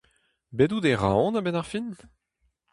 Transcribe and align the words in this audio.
Bet 0.57 0.71
out 0.75 0.87
e 0.91 0.93
Roazhon 1.01 1.37
a-benn 1.39 1.59
ar 1.61 1.67
fin? 1.71 1.87